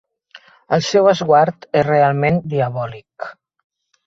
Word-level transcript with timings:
El 0.77 0.81
seu 0.87 1.09
esguard 1.11 1.67
és 1.83 1.85
realment 1.89 2.41
diabòlic. 2.55 3.29